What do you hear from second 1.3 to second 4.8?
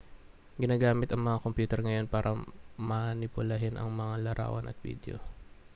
kompyuter ngayon para manipulahin ang mga larawan at